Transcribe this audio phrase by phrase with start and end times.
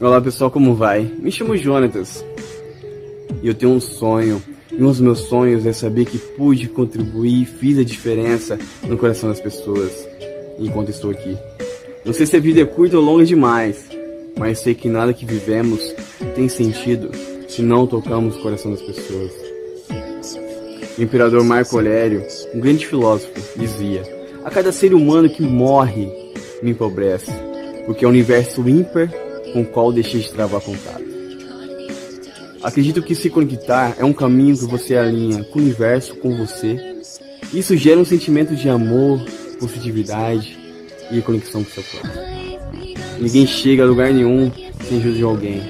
[0.00, 1.08] Olá pessoal, como vai?
[1.20, 2.24] Me chamo Jonatas
[3.40, 4.42] e eu tenho um sonho.
[4.72, 9.28] E um dos meus sonhos é saber que pude contribuir fiz a diferença no coração
[9.28, 9.92] das pessoas
[10.58, 11.38] enquanto estou aqui.
[12.04, 13.88] Não sei se a vida é curta ou longa demais,
[14.36, 15.80] mas sei que nada que vivemos
[16.34, 17.12] tem sentido
[17.46, 19.30] se não tocamos o coração das pessoas.
[20.98, 24.02] O imperador Marco Aurélio, um grande filósofo, dizia:
[24.44, 26.10] A cada ser humano que morre
[26.60, 27.30] me empobrece,
[27.86, 29.08] porque é o universo ímpar
[29.54, 31.04] com o qual deixei de travar contato.
[32.60, 36.96] Acredito que se conectar é um caminho que você alinha com o universo, com você.
[37.52, 39.24] Isso gera um sentimento de amor,
[39.60, 40.58] positividade
[41.08, 42.18] e conexão com seu corpo.
[43.20, 44.50] Ninguém chega a lugar nenhum
[44.88, 45.62] sem ajuda de alguém.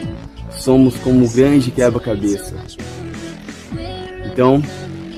[0.51, 2.55] Somos como um grande quebra-cabeça.
[4.33, 4.63] Então,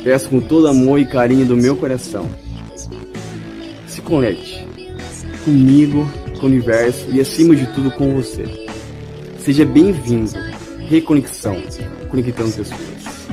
[0.02, 2.28] peço com todo amor e carinho do meu coração.
[3.86, 4.66] Se conecte
[5.44, 8.44] comigo com o universo e, acima de tudo, com você.
[9.38, 10.32] Seja bem-vindo.
[10.88, 11.56] Reconexão,
[12.10, 13.26] conectando pessoas.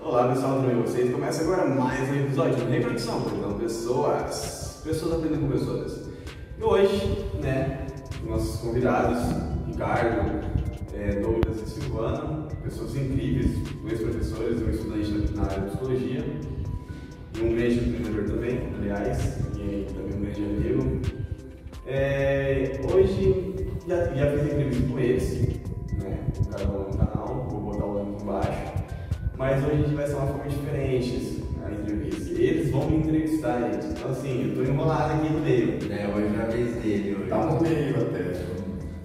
[0.00, 1.12] Olá pessoal, tudo bem com vocês?
[1.12, 4.80] Começa agora mais um episódio de Reconexão, conectando pessoas.
[4.84, 6.08] Pessoas aprendendo com pessoas.
[6.58, 7.86] E hoje, né,
[8.26, 9.18] nossos convidados,
[9.66, 10.40] Ricardo,
[10.94, 13.50] é, Douglas e Silvana, pessoas incríveis,
[13.82, 16.24] dois professores, um estudante na área de psicologia
[17.36, 19.38] e um grande empreendedor também, aliás,
[19.68, 21.00] e também um grande amigo.
[21.86, 23.54] É, hoje
[23.86, 25.40] já, já fiz entrevista com eles,
[26.02, 26.18] né?
[26.50, 28.72] Cada um no canal, vou botar o link embaixo.
[29.36, 32.30] Mas hoje a gente vai ser uma forma diferente a entrevista.
[32.40, 33.86] Eles vão me entrevistar, gente.
[33.86, 35.78] Então assim, eu tô enrolado aqui no meio.
[35.92, 37.16] É, hoje é a vez dele.
[37.16, 37.28] Hoje.
[37.28, 38.32] Tá no meio até.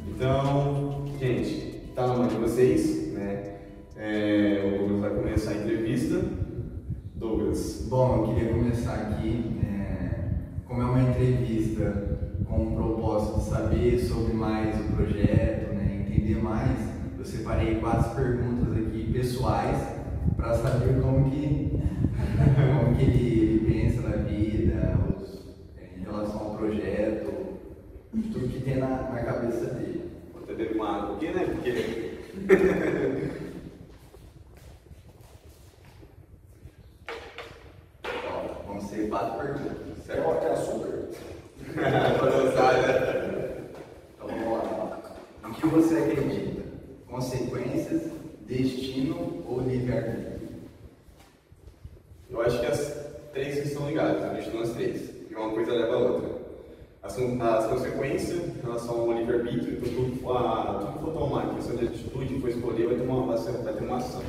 [0.08, 3.56] Então, gente, tá na mão de vocês, né?
[3.98, 6.22] É, o Douglas vai começar a entrevista.
[7.16, 7.88] Douglas.
[7.90, 9.73] Bom, eu queria começar aqui, é,
[10.74, 12.18] como é uma entrevista
[12.50, 16.80] com o propósito de saber sobre mais o projeto, né, entender mais,
[17.16, 19.78] eu separei quatro perguntas aqui pessoais
[20.36, 21.78] para saber como que,
[22.74, 25.46] como que ele pensa na vida, os,
[25.78, 27.60] é, em relação ao projeto,
[28.32, 30.12] tudo que tem na, na cabeça dele.
[30.34, 31.46] Vou até beber uma água aqui, né?
[31.46, 32.14] Porque.
[38.28, 40.24] Ó, vão ser quatro perguntas, certo?
[40.24, 40.88] Coloca até açúcar.
[40.88, 41.90] Né?
[44.16, 45.02] Então vamos lá.
[45.44, 46.64] O que você acredita?
[47.08, 48.04] Consequências,
[48.48, 50.34] destino ou livre-arbítrio?
[52.30, 52.96] Eu acho que as
[53.34, 55.10] três estão ligadas, eu acredito nas três.
[55.30, 56.44] E uma coisa leva a outra.
[57.04, 61.76] As, as consequências em relação ao livre-arbítrio, tudo, a, tudo que for tomar, a questão
[61.76, 64.24] de atitude, for escolher, vai ter uma, vai ter uma ação.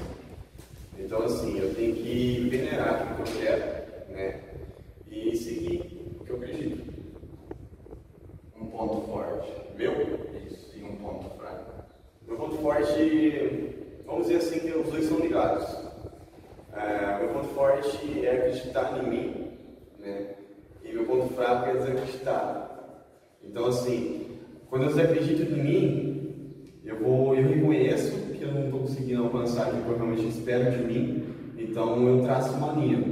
[0.99, 4.41] Então, assim, eu tenho que venerar aquilo que eu quero, né?
[5.11, 6.93] E seguir o que eu acredito.
[8.61, 9.53] Um ponto forte.
[9.77, 9.93] Meu?
[10.47, 10.77] Isso.
[10.77, 11.85] E um ponto fraco.
[12.27, 15.65] Meu ponto forte, vamos dizer assim, que os dois são ligados.
[16.73, 19.59] É, meu ponto forte é acreditar em mim,
[20.01, 20.35] né?
[20.83, 22.65] E meu ponto fraco é desacreditar.
[23.65, 24.27] Então, assim,
[24.69, 29.73] quando eu desacredito em mim, eu vou, eu reconheço que eu não estou conseguindo alcançar
[29.73, 31.25] o que eu realmente espero de mim,
[31.57, 33.03] então eu traço uma linha.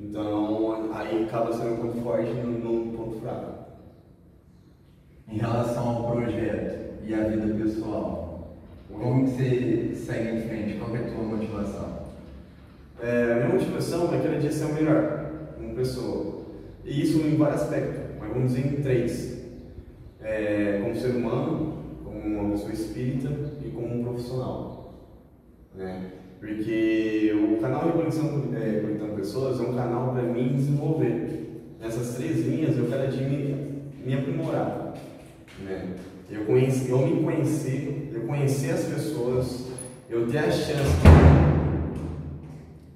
[0.00, 3.66] Então, aí acaba sendo um ponto forte e não um ponto fraco.
[5.28, 8.56] Em relação ao projeto e à vida pessoal,
[8.90, 10.78] como que você segue em frente?
[10.78, 11.98] Qual é a tua motivação?
[13.02, 16.46] É, minha motivação é cada dia ser o melhor como pessoa.
[16.82, 19.35] E isso em vários aspectos, mas vamos dizer em três.
[20.26, 23.30] É, como ser humano, como uma pessoa espírita
[23.64, 24.94] e como um profissional.
[25.72, 26.10] Né?
[26.40, 31.76] Porque o canal de conexão é, Conectando Pessoas é um canal para mim desenvolver.
[31.80, 34.94] Nessas três linhas eu cada dia me, me aprimorar.
[35.64, 35.94] Né?
[36.28, 39.68] Eu, conheci, eu me conhecer, eu conhecer as pessoas,
[40.10, 40.96] eu ter a chance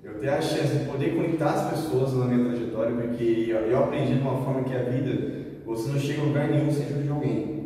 [0.02, 3.78] eu ter a chance de poder conectar as pessoas na minha trajetória, porque eu, eu
[3.78, 5.39] aprendi de uma forma que a vida,
[5.70, 7.60] você não chega a lugar nenhum sem ajuda de alguém.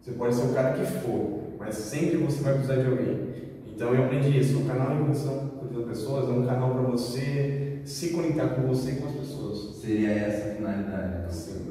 [0.00, 3.30] Você pode ser o cara que for, mas sempre você vai precisar de alguém.
[3.68, 4.58] Então eu aprendi isso.
[4.58, 8.62] O canal de conexão com as pessoas é um canal para você se conectar com
[8.62, 9.76] você e com as pessoas.
[9.76, 11.34] Seria essa a finalidade?
[11.34, 11.70] Sim.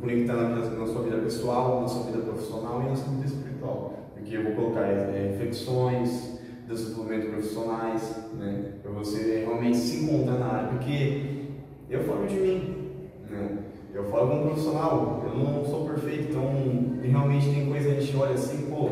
[0.00, 4.10] Conectar na, na sua vida pessoal, na sua vida profissional e na sua vida espiritual.
[4.14, 8.72] Porque eu vou colocar é, reflexões, desenvolvimento profissionais, né?
[8.82, 10.68] Para você realmente se encontrar na área.
[10.70, 11.50] Porque
[11.88, 12.90] eu falo de mim,
[13.30, 13.58] né?
[13.96, 16.42] Eu falo como profissional, eu não sou perfeito, então
[17.02, 18.90] realmente tem coisa que a gente olha assim, pô,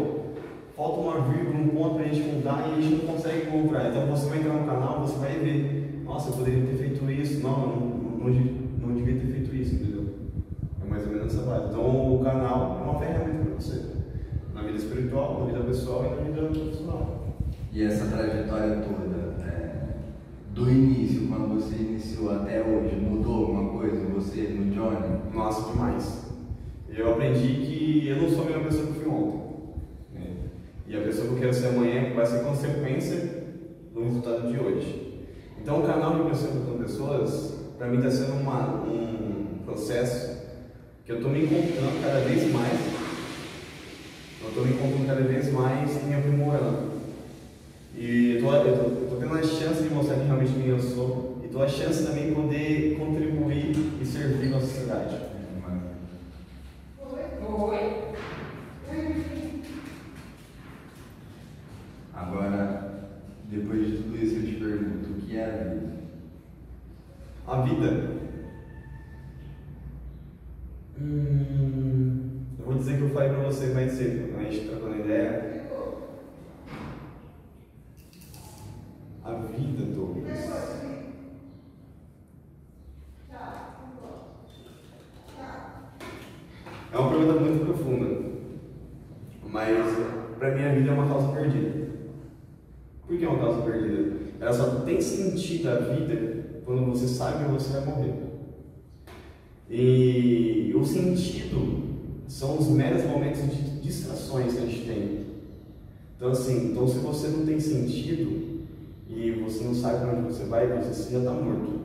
[0.75, 3.91] falta uma vírgula, um ponto pra gente mudar e a gente não consegue encontrar.
[3.91, 7.43] Então você vai entrar no canal, você vai ver, nossa, eu poderia ter feito isso,
[7.43, 10.07] não, eu não, não, não devia ter feito isso, entendeu?
[10.83, 11.67] É mais ou menos nessa base.
[11.69, 13.83] Então o canal é uma ferramenta para você,
[14.55, 17.27] na vida espiritual, na vida pessoal e na vida profissional.
[17.71, 19.74] E essa trajetória toda, é,
[20.55, 25.35] do início, quando você iniciou até hoje, mudou alguma coisa em você, no Johnny?
[25.35, 26.27] Nossa, demais.
[26.89, 29.41] Eu aprendi que eu não sou a mesma pessoa que eu fui ontem.
[30.15, 30.31] Né?
[30.87, 33.45] E a pessoa que eu quero ser amanhã vai ser consequência
[33.93, 35.27] do resultado de hoje.
[35.61, 40.41] Então o canal de Crescendo com Pessoas, para mim está sendo uma, um processo
[41.05, 42.81] que eu estou me encontrando cada vez mais.
[44.41, 46.94] Eu estou me encontrando cada vez mais e me aprimorando.
[47.97, 51.63] E eu estou tendo a chance de mostrar quem realmente quem eu sou e estou
[51.63, 55.17] a chance também de poder contribuir e servir a sociedade.
[57.47, 58.05] Oi.
[62.13, 63.11] Agora,
[63.49, 65.95] depois de tudo isso, eu te pergunto: o que é a vida?
[67.47, 68.11] A vida?
[71.01, 74.99] Hum, eu vou dizer que eu falei para você mais cedo, quando a gente trocando
[74.99, 75.55] ideia.
[79.25, 80.39] a vida, Douglas.
[86.93, 88.33] É uma pergunta muito profunda,
[89.49, 89.79] mas
[90.39, 91.85] para mim a vida é uma causa perdida.
[93.07, 94.17] Por que é uma causa perdida?
[94.41, 98.15] Ela só tem sentido a vida quando você sabe que você vai morrer.
[99.71, 101.83] E o sentido
[102.29, 105.27] são os meros momentos de distrações que a gente tem.
[106.17, 108.55] Então assim, então se você não tem sentido,
[109.09, 111.85] e você não sabe para onde você vai, você já está morto.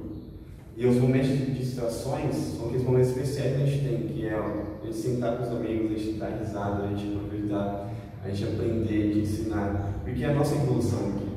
[0.75, 4.33] E os momentos de distrações são aqueles momentos especiais que a gente tem, que é
[4.33, 7.92] a gente sentar com os amigos, a gente dar risada, a gente aproveitar,
[8.24, 11.30] a gente aprender, gente ensinar, porque é a nossa evolução aqui.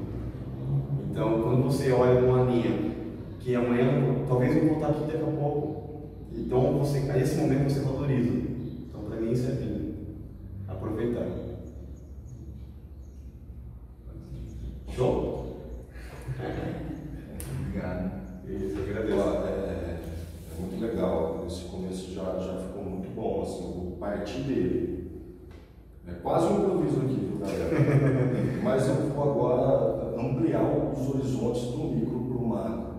[1.11, 2.93] Então, quando você olha numa linha
[3.39, 7.81] que amanhã, talvez eu voltar aqui daqui a pouco, então você, a esse momento você
[7.81, 8.33] valoriza.
[8.89, 9.93] Então, para mim, isso é vida.
[10.69, 11.27] Aproveitar.
[14.95, 15.57] Show?
[17.61, 18.13] Obrigado.
[18.49, 19.19] Isso, eu agradeço.
[19.19, 24.41] É, é, é, muito legal, esse começo já, já ficou muito bom, assim, o partir
[24.43, 25.11] dele.
[26.07, 27.71] É quase um improviso aqui, viu, galera?
[28.63, 30.63] Mas eu vou agora ampliar
[30.93, 32.95] os horizontes do micro para o macro.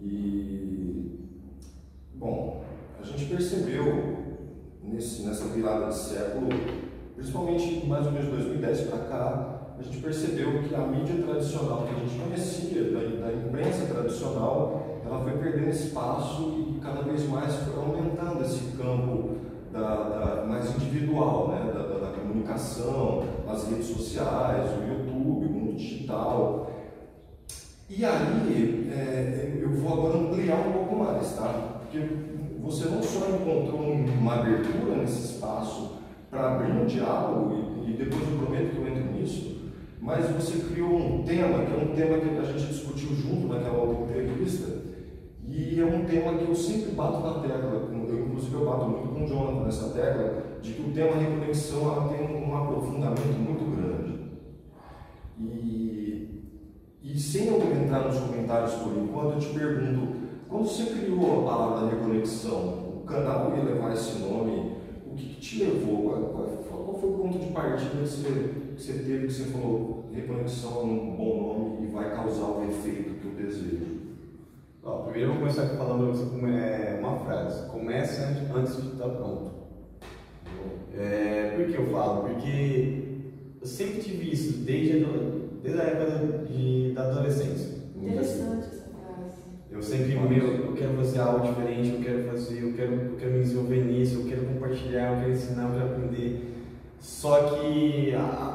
[0.00, 1.18] E,
[2.14, 2.64] bom,
[3.00, 4.16] a gente percebeu
[4.82, 6.48] nesse, nessa virada de século,
[7.16, 11.94] principalmente mais ou menos 2010 para cá, a gente percebeu que a mídia tradicional que
[11.94, 17.54] a gente conhecia, da, da imprensa tradicional, ela foi perdendo espaço e cada vez mais
[17.56, 19.36] foi aumentando esse campo
[19.72, 21.72] da, da mais individual, né?
[21.72, 26.70] Da, da, da, comunicação, as redes sociais, o YouTube, o mundo digital.
[27.88, 31.80] E aí, é, eu vou agora ampliar um pouco mais, tá?
[31.80, 32.06] Porque
[32.62, 35.98] você não só encontrou uma abertura nesse espaço
[36.30, 37.54] para abrir um diálogo,
[37.84, 39.51] e, e depois eu prometo que eu entro nisso,
[40.02, 43.78] mas você criou um tema, que é um tema que a gente discutiu junto naquela
[43.78, 44.82] outra entrevista,
[45.46, 49.14] e é um tema que eu sempre bato na tecla, eu, inclusive eu bato muito
[49.14, 53.76] com o Jonathan nessa tecla, de que o tema reconexão ela tem um aprofundamento muito
[53.76, 54.18] grande.
[55.38, 56.42] E,
[57.00, 60.16] e sem eu entrar nos comentários por enquanto, eu te pergunto,
[60.48, 65.40] quando você criou a da reconexão, o canal ia levar esse nome, o que, que
[65.40, 66.02] te levou?
[66.02, 69.44] Qual, qual, qual, foi o ponto de partida que você que você teve, que você
[69.44, 74.02] falou, reconexão é um bom nome e vai causar o efeito que eu desejo?
[74.84, 77.68] Ó, primeiro eu vou começar falando você é uma frase.
[77.68, 79.52] Comece antes de estar pronto.
[80.96, 82.28] É, por que eu falo?
[82.28, 83.02] Porque
[83.60, 85.08] eu sempre tive isso, desde a,
[85.62, 87.82] desde a época de, da adolescência.
[87.96, 89.42] Interessante essa frase.
[89.70, 93.32] Eu sempre, meu, eu quero fazer algo diferente, eu quero fazer, eu quero, eu quero
[93.32, 96.52] me desenvolver nisso, eu quero compartilhar, eu quero ensinar, eu quero aprender.
[96.98, 98.51] Só que a,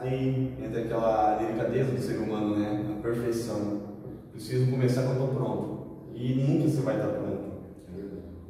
[0.00, 2.86] Aí entra aquela delicadeza do ser humano, né?
[2.98, 3.82] A perfeição.
[4.32, 5.78] Preciso começar quando estou pronto.
[6.14, 7.48] E nunca você vai estar pronto.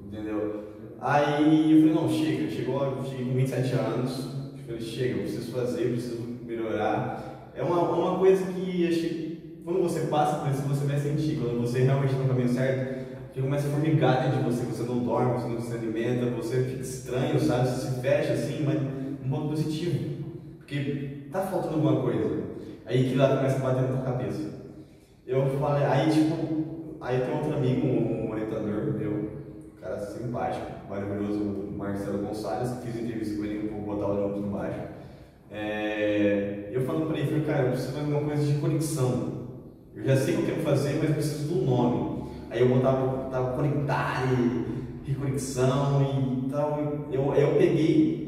[0.07, 0.65] Entendeu?
[1.01, 2.51] Aí eu falei, não, chega.
[2.51, 4.29] Chegou, cheguei com 27 anos.
[4.59, 7.51] Eu falei, chega, eu preciso fazer, eu preciso melhorar.
[7.55, 11.39] É uma, uma coisa que acho que quando você passa por isso, você vai sentir.
[11.39, 14.65] Quando você realmente está no caminho certo, que começa a formigar dentro de você.
[14.65, 17.69] Você não dorme, você não se alimenta, você fica estranho, sabe?
[17.69, 18.81] Você se fecha assim, mas
[19.25, 20.19] um ponto positivo.
[20.59, 22.43] Porque tá faltando alguma coisa.
[22.87, 24.59] Aí que lá começa a bater na tua cabeça.
[25.27, 31.69] Eu falei, aí tipo, aí tem outro amigo, um orientador meu, um cara simpático, maravilhoso,
[31.77, 34.81] Marcelo Gonçalves, fiz entrevista com ele, vou botar o link embaixo.
[35.51, 39.39] É, eu falando para ele, falei, cara, eu preciso fazer uma coisa de conexão.
[39.95, 42.31] Eu já sei o que eu quero fazer, mas preciso do nome.
[42.51, 47.07] Aí eu botava, botava conectar e reconexão e tal.
[47.13, 48.28] Eu, eu peguei,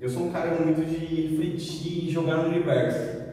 [0.00, 3.24] eu sou um cara muito de refletir e jogar no universo.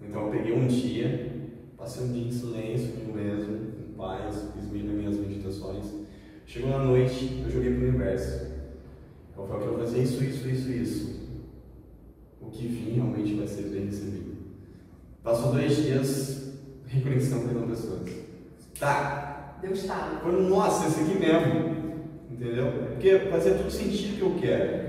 [0.00, 1.32] Então eu peguei um dia,
[1.76, 5.86] passei um dia em silêncio comigo mesmo, em paz, fiz minhas meditações.
[6.46, 8.50] Chegou na noite, eu joguei pro universo.
[9.36, 11.20] Eu falei que eu fazer isso, isso, isso, isso.
[12.40, 14.36] O que vir realmente vai ser bem recebido.
[15.22, 16.54] Passou dois dias,
[16.86, 18.10] reconexão com pessoas.
[18.78, 19.58] Tá.
[19.60, 20.20] Deus está.
[20.22, 21.94] Falei, nossa, esse aqui mesmo.
[22.30, 22.72] Entendeu?
[22.88, 24.79] Porque fazia todo sentido que eu quero.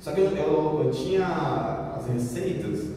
[0.00, 2.90] Só que eu, eu, eu tinha as receitas,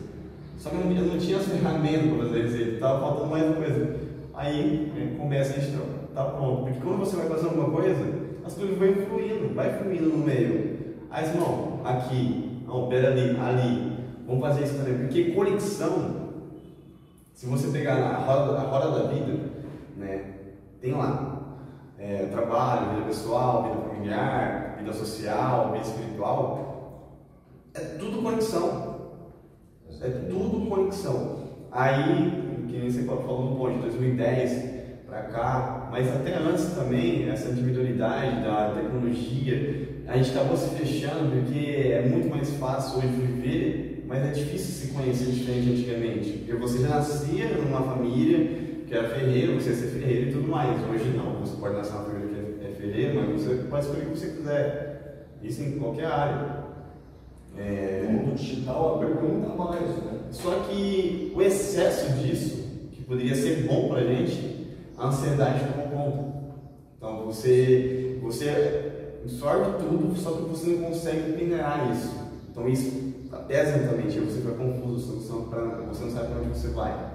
[0.58, 3.46] só que eu não, eu não tinha as ferramentas para fazer receita, estava faltando mais
[3.46, 3.96] uma coisa.
[4.34, 5.78] Aí né, começa a gente
[6.14, 6.64] tá pronto.
[6.64, 8.06] Porque quando você vai fazer alguma coisa,
[8.46, 10.80] as coisas vão fluindo, vai fluindo no meio.
[11.10, 14.98] Aí não, aqui, não, pera ali, ali, vamos fazer isso também.
[15.00, 16.30] Porque conexão,
[17.34, 19.40] se você pegar a roda, a roda da vida,
[19.98, 20.26] né,
[20.82, 21.40] tem lá
[21.98, 26.69] é, trabalho, vida pessoal, vida familiar, vida social, vida espiritual,
[27.80, 29.00] é tudo conexão.
[30.02, 31.40] É tudo conexão.
[31.72, 37.30] Aí, que nem você falou no ponto de 2010 para cá, mas até antes também,
[37.30, 43.08] essa individualidade da tecnologia, a gente acabou se fechando porque é muito mais fácil hoje
[43.08, 46.30] viver, mas é difícil se conhecer diferente antigamente.
[46.40, 50.48] Porque você já nascia numa família que era ferreiro, você ia ser ferreiro e tudo
[50.48, 50.82] mais.
[50.90, 54.12] Hoje não, você pode nascer uma família que é ferreiro, mas você pode escolher o
[54.12, 55.28] que você quiser.
[55.44, 56.69] Isso em qualquer área.
[57.58, 58.06] É...
[58.08, 60.20] O mundo digital abriu ainda mais, né?
[60.32, 66.30] Só que o excesso disso, que poderia ser bom pra gente, a ansiedade tomou conta.
[66.98, 72.14] Então você, você absorve tudo, só que você não consegue peneirar isso.
[72.52, 73.10] Então isso
[73.50, 77.12] pesa mentalmente, você fica confuso, você não, você não sabe para onde você vai.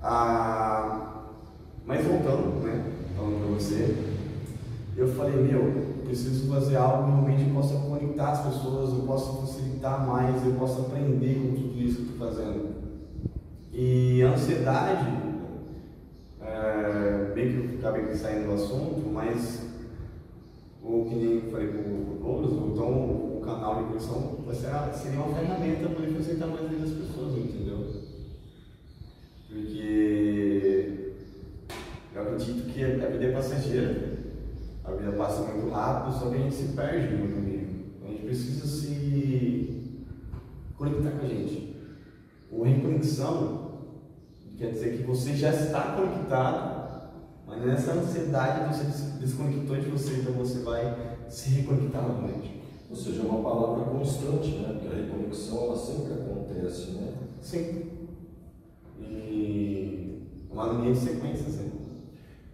[0.00, 1.24] Ah,
[1.84, 2.84] mas voltando, né,
[3.16, 3.96] falando para você,
[4.96, 10.06] eu falei, meu, preciso fazer algo que realmente possa conectar as pessoas, eu possa facilitar
[10.06, 12.74] mais, eu possa aprender com tudo isso que estou fazendo.
[13.72, 15.06] E a ansiedade,
[16.40, 19.66] é, bem que eu acabei saindo do assunto, mas
[20.82, 24.34] o que nem eu falei com o Douglas, então o canal de conexão
[24.92, 27.86] seria uma ferramenta para facilitar mais a das pessoas, entendeu?
[29.48, 31.14] Porque
[32.14, 34.13] eu acredito que a vida é passageira,
[34.84, 37.84] a vida passa muito rápido, só que a gente se perde no caminho.
[38.04, 40.04] A gente precisa se
[40.76, 41.76] conectar com a gente.
[42.50, 43.72] O reconexão
[44.56, 47.10] quer dizer que você já está conectado,
[47.46, 52.62] mas nessa ansiedade você se desconectou de você, então você vai se reconectar novamente.
[52.90, 54.74] Ou seja, é uma palavra constante, né?
[54.74, 57.14] Porque a reconexão ela sempre acontece, né?
[57.40, 57.94] Sim
[59.34, 61.72] e uma linha de sequência assim.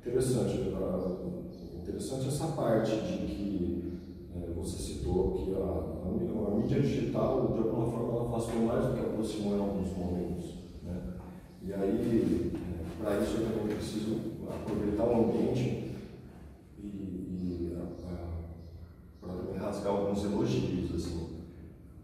[0.00, 0.72] Interessante,
[2.00, 3.99] interessante essa parte de que
[4.35, 8.87] é, você citou que a, a, a, mídia digital, de alguma forma, ela afastou mais
[8.87, 10.54] do que aproximou em alguns momentos.
[10.83, 10.99] Né?
[11.62, 14.16] E aí, é, para isso, eu também preciso
[14.49, 15.92] aproveitar o ambiente
[16.78, 17.76] e, e
[19.21, 20.95] para rasgar alguns elogios.
[20.95, 21.28] Assim.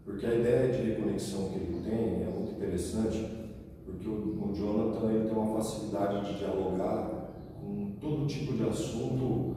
[0.05, 3.35] Porque a ideia de reconexão que ele tem é muito interessante
[3.83, 9.56] porque o, o Jonathan ele tem uma facilidade de dialogar com todo tipo de assunto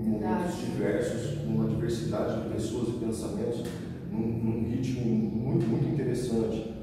[0.00, 3.62] em, momentos diversos, com uma diversidade de pessoas e pensamentos,
[4.10, 6.74] num, num, ritmo muito, muito interessante.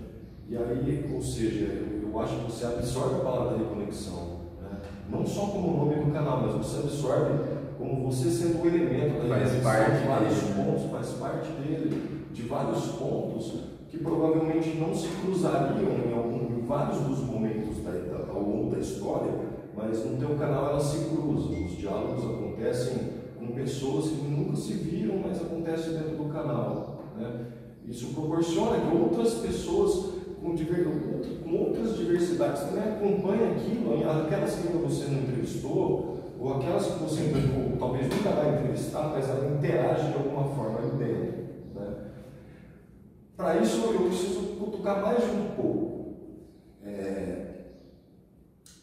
[0.50, 4.79] E aí, ou seja, eu, eu acho que você absorve a palavra reconexão, né?
[5.09, 9.36] não só como nome do canal, mas você absorve como você sendo um elemento da
[9.36, 15.07] faz parte de vários pontos, faz parte dele, de vários pontos que provavelmente não se
[15.21, 19.31] cruzariam em, algum, em vários dos momentos da, da, ao longo da história,
[19.77, 21.65] mas no teu canal elas se cruzam.
[21.65, 22.98] Os diálogos acontecem
[23.38, 27.03] com pessoas que nunca se viram, mas acontece dentro do canal.
[27.15, 27.46] Né?
[27.86, 30.86] Isso proporciona que outras pessoas com, diver,
[31.43, 37.31] com outras diversidades também acompanhem aquilo, aquelas que você não entrevistou, ou aquelas que você
[37.79, 41.38] talvez nunca vai entrevistar, mas ela interage de alguma forma ali dentro.
[43.38, 46.15] Para isso eu preciso cutucar mais um pouco.
[46.84, 47.46] É,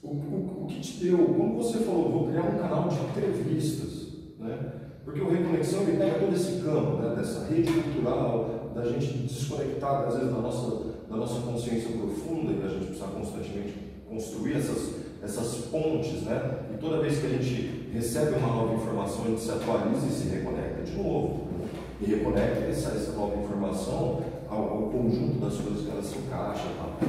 [0.01, 4.09] o, o, o, que te deu, como você falou, vou criar um canal de entrevistas,
[4.39, 4.59] né?
[5.05, 7.15] porque o Reconexão ele pega todo esse campo, né?
[7.15, 12.57] dessa rede cultural, da gente desconectar às vezes da nossa, da nossa consciência profunda e
[12.57, 13.75] da gente precisar constantemente
[14.09, 16.61] construir essas, essas pontes, né?
[16.75, 20.11] e toda vez que a gente recebe uma nova informação, a gente se atualiza e
[20.11, 21.45] se reconecta de novo.
[21.53, 21.69] Né?
[22.01, 26.65] E reconecta essa, essa nova informação ao, ao conjunto das coisas que ela se encaixa.
[26.77, 27.07] Tá?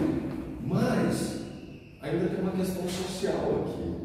[0.64, 1.35] Mas
[2.10, 3.96] ainda tem uma questão social aqui.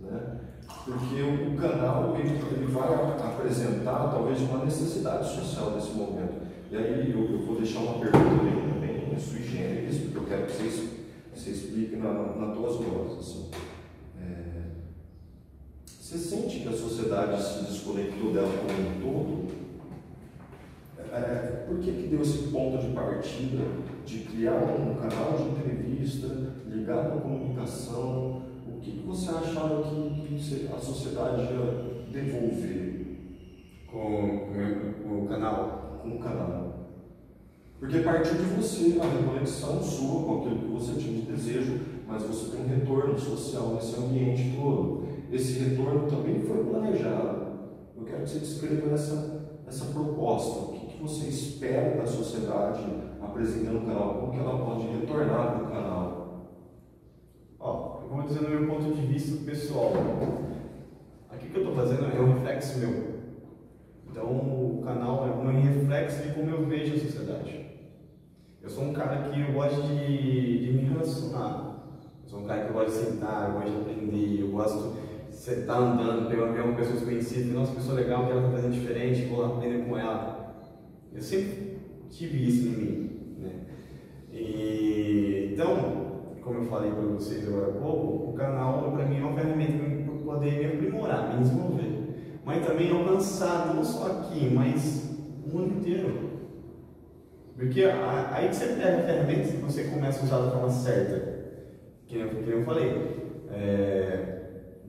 [0.00, 0.40] Né?
[0.84, 6.42] Porque o, canal ele, ele vai apresentar talvez uma necessidade social nesse momento.
[6.70, 10.46] E aí eu, eu vou deixar uma pergunta bem, bem sui generis, porque eu quero
[10.46, 10.90] que vocês,
[11.34, 13.18] você explique na, nas tuas vozes.
[13.18, 13.50] Assim.
[14.20, 14.62] É,
[15.86, 19.63] você sente que a sociedade se desconectou dela como um todo?
[21.74, 23.64] Por que, que deu esse ponto de partida
[24.06, 26.28] de criar um canal de entrevista
[26.68, 28.42] ligado à comunicação?
[28.68, 33.18] O que, que você achava que, a sociedade ia devolver
[33.90, 36.00] com, com, com o canal?
[36.00, 36.90] Com o canal.
[37.80, 42.22] Porque partiu de você a reconexão sua com aquilo que você tinha de desejo, mas
[42.22, 45.08] você tem um retorno social nesse ambiente todo.
[45.32, 47.46] Esse retorno também foi planejado.
[47.96, 50.83] Eu quero que você descreva essa, essa proposta.
[51.04, 52.82] Você espera da sociedade
[53.20, 54.14] apresentando o canal?
[54.20, 56.48] Como que ela pode retornar para o canal?
[57.60, 59.92] Ó, eu vou dizer no meu ponto de vista pessoal.
[61.28, 63.20] Aqui que eu estou fazendo é um reflexo meu.
[64.10, 67.66] Então o canal é um reflexo de como eu vejo a sociedade.
[68.62, 71.84] Eu sou um cara que eu gosto de, de me relacionar.
[72.22, 75.04] Eu sou um cara que eu gosto de sentar, eu gosto de aprender, eu gosto
[75.30, 79.26] você está andando, pegar uma pessoa desconhecida, nossa, pessoa legal, que ela está fazendo diferente,
[79.26, 80.43] vou lá aprender com ela.
[81.14, 81.78] Eu sempre
[82.10, 83.10] tive isso em mim.
[83.38, 83.50] Né?
[84.32, 89.24] E, então, como eu falei para vocês agora há pouco, o canal para mim é
[89.24, 92.40] uma ferramenta para poder me aprimorar, me desenvolver.
[92.44, 95.16] Mas também alcançar, não só aqui, mas
[95.46, 96.34] o mundo inteiro.
[97.56, 101.44] Porque aí que você pega a ferramenta e você começa a usar da forma certa.
[102.06, 103.14] Que eu, que eu falei.
[103.50, 104.43] É,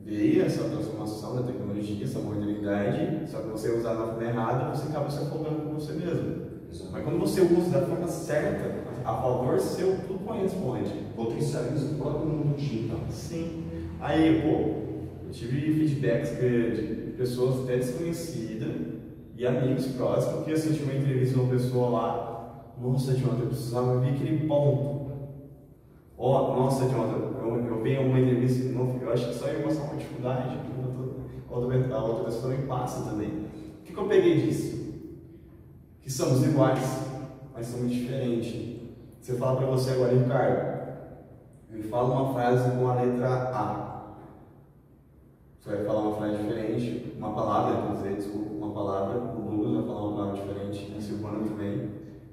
[0.05, 4.87] veio essa transformação da tecnologia, essa modernidade, só que você usar da forma errada, você
[4.87, 6.45] acaba se afogando com você mesmo.
[6.71, 6.91] Exato.
[6.91, 10.91] Mas quando você usa da forma certa, a favor seu, tudo corresponde.
[11.15, 12.99] Potencializa o próprio mundo digital.
[13.09, 13.63] Sim.
[13.99, 18.95] Aí, pô, eu tive feedbacks de pessoas até desconhecidas
[19.37, 23.47] e amigos próximos, que eu tive uma entrevista de uma pessoa lá, nossa, Jonathan, eu
[23.47, 24.94] precisava ver aquele ponto
[26.17, 29.47] Ó, oh, nossa, Jonathan, eu, eu venho uma entrevista de novo, eu acho que só
[29.47, 30.57] ia mostrar uma dificuldade,
[31.49, 33.29] a outra, a pessoa também passa também.
[33.29, 34.93] O que, que eu peguei disso?
[36.01, 37.07] Que somos iguais,
[37.53, 38.81] mas somos diferentes.
[39.21, 40.75] Se eu falar para você agora, Ricardo,
[41.69, 43.85] me fala uma frase com a letra A.
[45.59, 49.73] Você vai falar uma frase diferente, uma palavra, quer dizer, desculpa, uma palavra, o Douglas
[49.73, 51.89] vai falar uma palavra diferente, a Silvana também.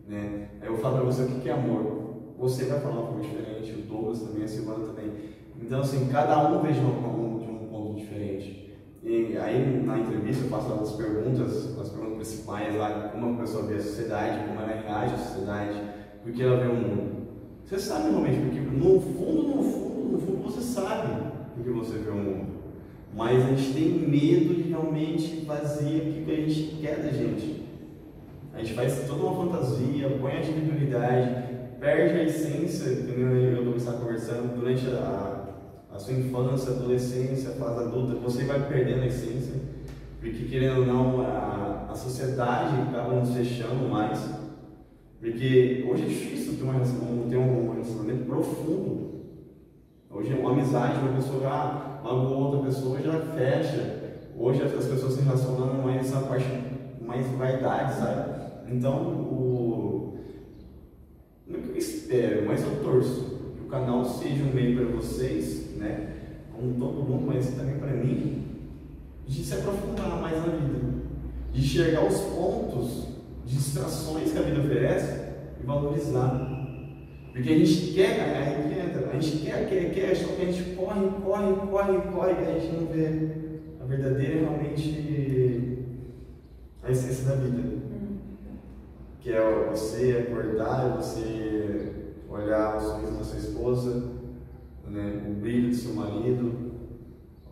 [0.07, 0.49] Né?
[0.61, 2.02] Aí eu falo para você o que é amor
[2.42, 5.12] você vai falar uma forma diferente, o Douglas também, a Silvana também.
[5.62, 8.76] Então, assim, cada um de um, de um ponto diferente.
[9.00, 13.66] E aí, na entrevista, eu faço as perguntas, as perguntas principais lá, como a pessoa
[13.66, 15.83] vê a sociedade, como ela reage à sociedade,
[16.24, 17.12] porque ela vê o mundo.
[17.64, 22.11] Você sabe realmente, porque no fundo, no fundo, no fundo, você sabe porque você vê
[22.11, 22.46] o mundo.
[23.14, 27.62] Mas a gente tem medo de realmente fazer o que a gente quer da gente.
[28.52, 31.52] A gente faz toda uma fantasia, põe a individualidade,
[31.83, 35.49] perde a essência, que eu vou estar conversando, durante a,
[35.92, 39.55] a sua infância, adolescência, fase adulta, você vai perdendo a essência,
[40.21, 44.16] porque querendo ou não, a, a sociedade acaba nos fechando mais,
[45.21, 46.81] porque hoje é difícil ter, uma,
[47.29, 49.12] ter um relacionamento profundo.
[50.09, 54.21] Hoje é uma amizade, uma pessoa já magoou outra pessoa, já fecha.
[54.37, 56.47] Hoje as pessoas se relacionam mais essa parte
[57.01, 58.42] mais vaidade, sabe?
[58.68, 59.83] Então, o,
[61.53, 64.97] não é que eu espero, mas eu torço que o canal seja um meio para
[64.97, 66.09] vocês, né?
[66.55, 68.45] Como todo mundo, mas também para mim,
[69.27, 70.81] de se aprofundar mais na vida,
[71.53, 73.09] de enxergar os pontos,
[73.47, 75.21] distrações que a vida oferece
[75.61, 76.51] e valorizar.
[77.33, 80.53] Porque a gente quer, aí que entra, a gente quer, quer, quer, só que a
[80.53, 83.29] gente corre, corre, corre, corre, e a gente não vê
[83.81, 85.79] a verdadeira realmente
[86.83, 87.83] a essência da vida
[89.22, 91.92] que é você acordar, você
[92.28, 94.02] olhar o sorriso da sua esposa,
[94.88, 96.72] né, o brilho do seu marido,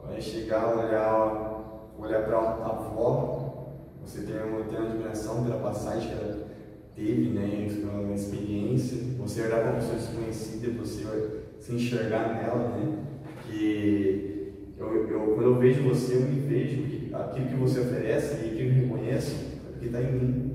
[0.09, 6.09] aí chegar, olhar, olhar para a avó, você ter uma, ter uma admiração pela passagem
[6.11, 6.49] que ela
[6.97, 11.05] teve, né, uma experiência, você olhar para uma pessoa desconhecida, você
[11.61, 13.05] se enxergar nela, né,
[13.47, 18.51] que eu, eu, quando eu vejo você, eu me vejo, aquilo que você oferece e
[18.51, 19.37] aquilo que eu reconheço,
[19.69, 20.50] é porque está em mim.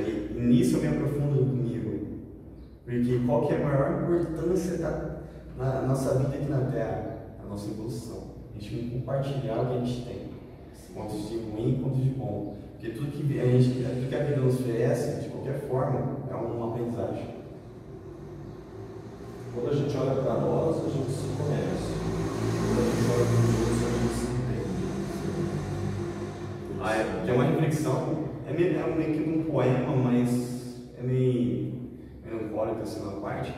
[0.00, 2.06] E nisso eu me aprofundo comigo.
[2.84, 5.20] Porque qual que é a maior importância da,
[5.56, 7.16] na nossa vida aqui na Terra?
[7.42, 8.36] A nossa evolução.
[8.54, 10.26] A gente compartilhar o que a gente tem.
[10.94, 12.56] Pontos de ruim, pontos de bom.
[12.72, 16.34] Porque tudo que a, gente, tudo que a vida nos oferece, de qualquer forma, é
[16.34, 17.36] uma aprendizagem.
[19.54, 21.96] Quando a gente olha para nós, a gente se conhece.
[22.68, 24.86] Quando a gente olha para os outros, a gente se entende.
[26.82, 31.72] Ah, é, tem uma reflexão é meio, é meio que um poema, mas é meio
[32.24, 33.52] melancólico assim na parte.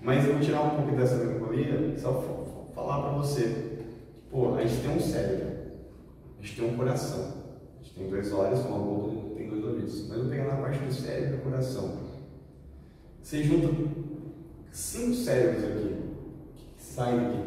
[0.00, 3.66] Mas eu vou tirar um pouco dessa melancolia só f- falar pra você.
[4.30, 5.48] Pô, a gente tem um cérebro,
[6.38, 7.32] a gente tem um coração,
[7.80, 10.08] a gente tem dois olhos, uma boca, tem dois ouvidos.
[10.08, 11.98] Mas eu vou pegar na parte do cérebro e do coração.
[13.22, 13.68] Você junta
[14.70, 15.96] cinco cérebros aqui,
[16.76, 17.42] que sai daqui?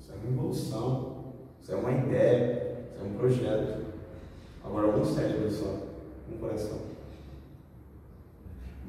[0.00, 1.24] Isso é uma evolução,
[1.60, 3.84] isso é uma ideia, isso é um projeto.
[4.66, 5.78] Agora um cérebro só,
[6.30, 6.78] um coração.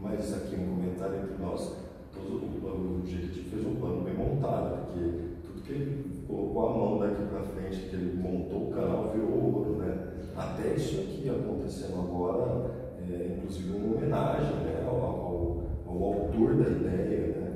[0.01, 1.75] Mas aqui um comentário entre nós,
[2.13, 5.09] todo o plano, o Jequiti fez um plano bem montado, porque
[5.45, 9.29] tudo que ele colocou a mão daqui para frente, que ele montou o canal, virou
[9.31, 10.13] ouro, né?
[10.35, 16.69] Até isso aqui acontecendo agora, é, inclusive uma homenagem né, ao, ao, ao autor da
[16.69, 17.53] ideia, né?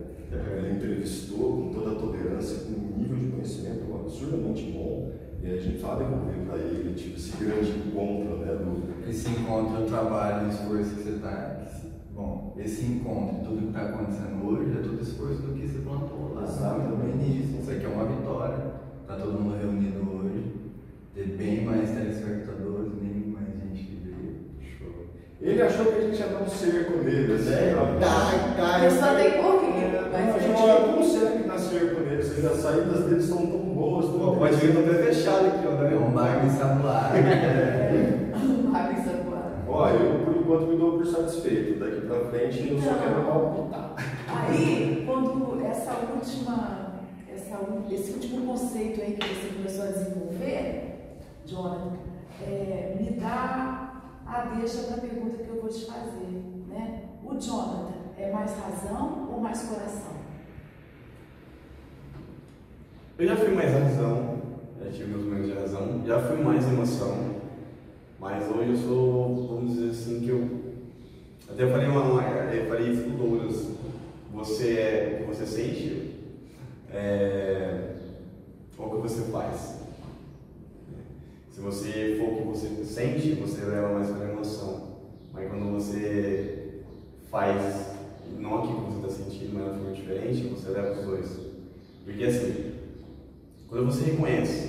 [0.58, 5.12] Ele entrevistou com toda a tolerância, com um nível de conhecimento absurdamente bom,
[5.44, 8.54] e a gente sabe devolver para ele tipo, esse grande encontro, né?
[8.54, 11.62] Do, Esse encontro, o trabalho, o esforço que você está.
[12.14, 16.34] Bom, esse encontro, tudo que está acontecendo hoje é tudo esforço do que você plantou
[16.36, 16.90] lá Exatamente.
[16.90, 17.60] no início.
[17.60, 18.72] Isso aqui é uma vitória.
[19.02, 20.54] Está todo mundo reunido hoje.
[21.16, 24.36] Ter bem mais telespectadores, bem mais gente que veio.
[24.78, 25.08] Show.
[25.42, 27.34] Ele achou que a gente ia dar um cerco nele,
[27.76, 28.00] ó.
[28.00, 31.41] Tá, tá, Eu só dei Não, mas a gente consegue dar cerco
[32.46, 34.06] as saídas dele são tão boas.
[34.06, 35.84] tão Pô, pode ver, tô até fechado aqui, ó.
[35.84, 37.14] É um bar ensaboado.
[38.72, 39.52] Mário Sabuá.
[39.68, 41.80] Ó, eu por enquanto me dou por satisfeito.
[41.80, 43.00] Daqui pra frente eu só Então.
[43.00, 43.96] quero palpitar.
[44.28, 46.94] Aí, quando essa última,
[47.34, 47.60] essa,
[47.92, 50.98] esse último conceito aí que você começou a desenvolver,
[51.46, 51.94] Jonathan,
[52.44, 56.44] é, me dá a deixa para a pergunta que eu vou te fazer.
[56.70, 57.04] Né?
[57.24, 60.21] O Jonathan é mais razão ou mais coração?
[63.18, 64.42] Eu já fui mais razão,
[64.84, 67.36] já tive meus momentos de razão, já fui mais emoção,
[68.20, 70.62] mas hoje eu sou, vamos dizer assim, que eu.
[71.50, 73.12] Até falei uma, uma eu falei isso
[74.34, 76.16] você é o que você sente,
[76.92, 77.96] é,
[78.78, 79.82] ou o que você faz.
[81.52, 84.98] Se você for o que você sente, você leva mais pela emoção.
[85.34, 86.82] Mas quando você
[87.30, 87.92] faz
[88.40, 91.40] não aquilo que você está sentindo, mas uma forma diferente, você leva os dois.
[92.04, 92.71] Porque assim,
[93.72, 94.68] quando você reconhece,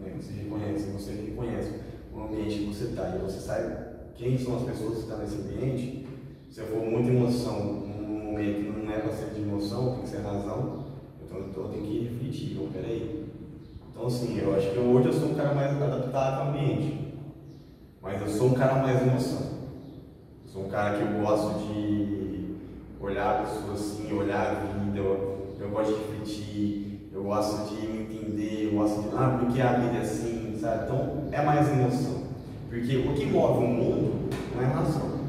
[0.00, 1.72] né, você reconhece, você reconhece
[2.12, 3.76] o ambiente que você está e você sabe
[4.16, 6.08] quem são as pessoas que estão nesse ambiente,
[6.50, 10.08] se for muita emoção num momento que não é para ser de emoção, tem que
[10.08, 10.86] ser razão,
[11.24, 13.24] então eu tenho que refletir, então peraí.
[13.88, 17.14] Então assim, eu acho que hoje eu sou um cara mais adaptado ao ambiente,
[18.02, 19.60] mas eu sou um cara mais emoção.
[20.44, 22.56] Eu sou um cara que eu gosto de
[23.00, 27.86] olhar a pessoa assim, olhar a vida, eu, eu gosto de refletir, eu gosto de
[27.86, 30.84] me entender, eu gosto de, ah, por que a vida é assim, sabe?
[30.84, 32.20] Então é mais emoção.
[32.68, 35.20] Porque o que move o mundo não é razão.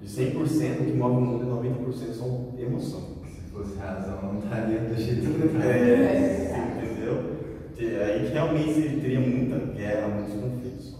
[0.00, 3.00] De 100%, o que move o mundo é 90% são emoção.
[3.24, 5.66] Se fosse razão, não estaria do jeito que.
[5.66, 7.36] É, entendeu?
[7.74, 10.94] Te- Aí realmente teria muita guerra, muitos conflitos.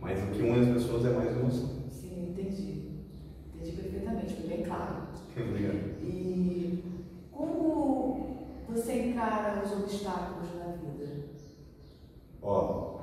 [0.00, 1.68] Mas o que une as pessoas é mais emoção.
[1.90, 2.88] Sim, entendi.
[3.54, 4.96] Entendi perfeitamente, foi bem claro.
[5.36, 5.78] Obrigado.
[6.02, 6.84] E
[7.32, 8.36] como
[8.68, 10.59] você encara os obstáculos vida?
[12.42, 13.00] Ó,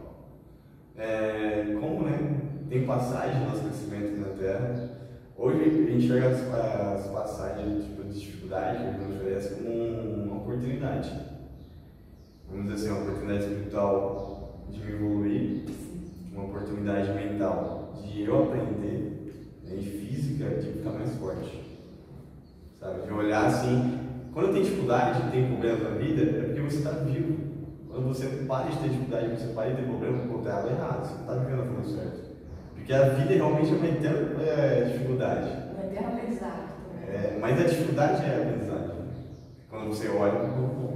[0.98, 4.90] é, como né, tem passagem no nosso crescimento na Terra,
[5.38, 10.38] hoje a gente enxerga as, as passagens tipo, de dificuldade que Deus oferece como uma
[10.38, 11.12] oportunidade.
[12.50, 15.66] Vamos dizer assim, uma oportunidade espiritual de me evoluir,
[16.34, 21.62] uma oportunidade mental de eu aprender, né, e física de ficar mais forte.
[22.80, 23.06] Sabe?
[23.06, 24.00] De olhar assim,
[24.34, 27.47] quando tem dificuldade, tem problema na vida, é porque você está vivo.
[27.90, 31.06] Quando você para de ter dificuldade, você para de ter problema, pô, tá algo errado,
[31.06, 32.28] você não está vivendo a forma certa.
[32.76, 35.50] Porque a vida realmente é uma eterna é, dificuldade.
[35.50, 37.16] Um aprendizado também.
[37.16, 38.98] É, mas a dificuldade é a aprendizagem.
[39.70, 40.88] Quando você olha, pô,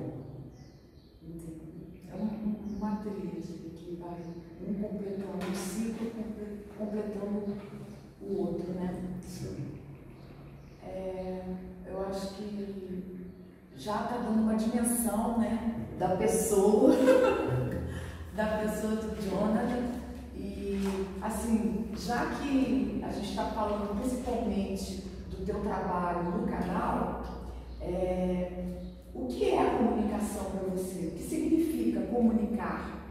[1.24, 2.02] Entendi.
[2.12, 4.10] É um- um- uma tríade que vai
[4.68, 7.58] um completando, um ciclo comple- completando
[8.22, 8.94] o outro, né?
[9.22, 9.72] sim.
[10.84, 11.42] É,
[11.88, 13.22] eu acho que
[13.78, 15.71] já está dando uma dimensão, né,
[16.02, 16.96] da pessoa,
[18.36, 20.02] da pessoa do Jonathan.
[20.36, 20.82] E,
[21.22, 27.24] assim, já que a gente está falando principalmente do teu trabalho no canal,
[27.80, 28.80] é,
[29.14, 31.06] o que é a comunicação para você?
[31.06, 33.06] O que significa comunicar?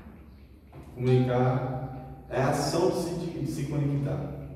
[0.92, 4.48] Comunicar é a ação de se, de se conectar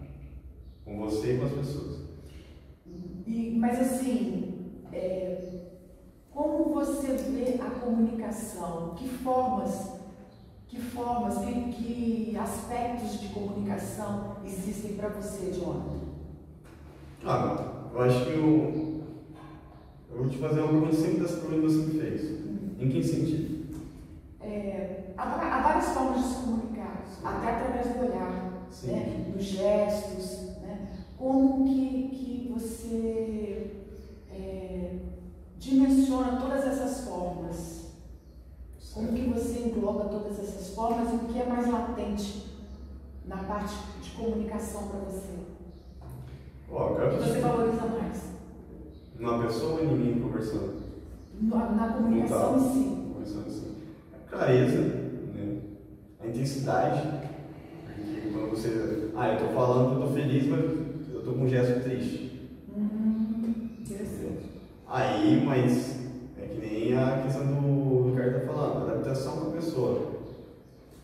[0.85, 2.01] com você e com as pessoas.
[3.29, 5.54] E, mas assim, é,
[6.35, 8.95] como você vê a comunicação?
[8.97, 9.93] Que formas,
[10.67, 16.01] que formas, que, que aspectos de comunicação existem para você, Jonathan?
[17.25, 19.05] Ah, eu acho que eu,
[20.11, 22.45] eu vou te fazer uma pergunta sempre dessa pergunta que você fez.
[22.81, 23.65] Em que sentido?
[24.41, 29.33] É, há, há, várias formas de se comunicar, até através do olhar, né?
[29.33, 30.57] dos gestos.
[30.61, 30.89] Né?
[31.17, 33.64] Como que, que você
[35.71, 37.85] dimensiona todas essas formas?
[38.93, 42.47] Como que você engloba todas essas formas e o que é mais latente
[43.27, 45.33] na parte de comunicação para você?
[46.71, 48.23] O que você valoriza mais?
[49.19, 50.83] Numa pessoa ou em mim conversando?
[51.41, 53.13] Na, na comunicação em si.
[53.13, 53.73] Conversando em si.
[54.13, 55.61] A clareza, né?
[56.21, 57.09] a intensidade.
[57.87, 59.11] Porque quando você.
[59.17, 60.61] Ah, eu estou falando que eu estou feliz, mas
[61.13, 62.24] eu estou com um gesto triste.
[65.25, 66.01] Aí, mas
[66.39, 70.13] é que nem a questão do, do cara está falando, adaptação para a pessoa.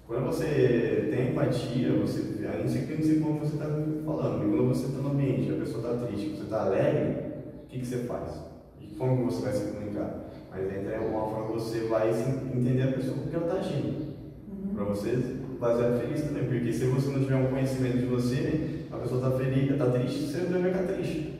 [0.06, 4.68] Quando você tem empatia, você, a não sei, não sei como você está falando, quando
[4.68, 7.16] você está no ambiente, a pessoa está triste, você está alegre,
[7.64, 8.32] o que, que você faz?
[8.78, 10.24] Que forma você vai se comunicar?
[10.50, 14.16] Mas entra uma forma que você vai entender a pessoa porque ela está agindo.
[14.50, 14.74] Uhum.
[14.74, 15.18] Para você
[15.58, 19.38] fazer feliz também, porque se você não tiver um conhecimento de você, a pessoa está
[19.42, 21.39] feliz, está triste, você não vai ficar triste.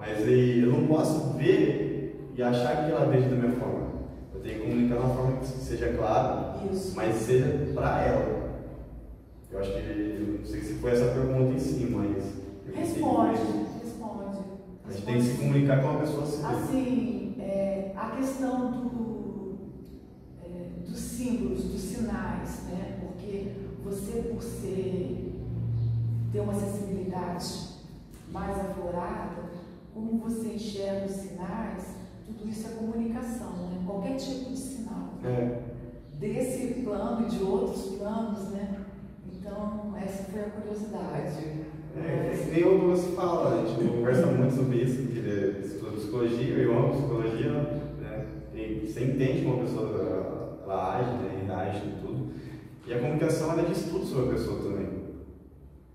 [0.00, 3.86] Mas eu não posso ver e achar que ela veja da minha forma.
[4.34, 6.96] Eu tenho que comunicar de uma forma que seja clara, Isso.
[6.96, 8.50] mas seja para ela.
[9.50, 12.40] Eu acho que, não sei se foi essa pergunta em si, mas.
[12.74, 13.40] Responde,
[13.82, 14.38] responde.
[14.88, 16.44] A gente tem que se comunicar com a pessoa assim.
[16.46, 19.58] Assim, é, a questão do,
[20.42, 23.00] é, dos símbolos, dos sinais, né?
[23.02, 23.48] Porque
[23.84, 25.34] você, por ser,
[26.32, 27.70] ter uma sensibilidade
[28.32, 29.49] mais aflorada,
[29.94, 33.82] como você enxerga os sinais, tudo isso é comunicação, né?
[33.86, 35.14] qualquer tipo de sinal.
[35.24, 35.58] É.
[36.18, 38.80] Desse plano e de outros planos, né?
[39.32, 41.70] Então, essa foi a curiosidade.
[41.96, 45.92] É, é nem o Douglas fala, a gente conversa muito sobre isso, porque ele estuda
[45.92, 47.52] psicologia, eu amo psicologia,
[48.00, 48.26] né?
[48.54, 51.46] E você entende como a pessoa ela age, né?
[51.46, 52.32] E age e tudo.
[52.86, 54.88] E a comunicação ela diz tudo sobre a pessoa também.